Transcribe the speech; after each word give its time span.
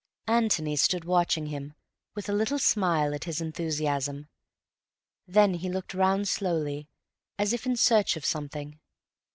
Antony 0.25 0.75
stood 0.75 1.05
watching 1.05 1.45
him 1.45 1.75
with 2.15 2.27
a 2.27 2.33
little 2.33 2.57
smile 2.57 3.13
at 3.13 3.25
his 3.25 3.39
enthusiasm. 3.39 4.29
Then 5.27 5.53
he 5.53 5.69
looked 5.69 5.93
round 5.93 6.27
slowly, 6.27 6.89
as 7.37 7.53
if 7.53 7.67
in 7.67 7.75
search 7.75 8.17
of 8.17 8.25
something. 8.25 8.79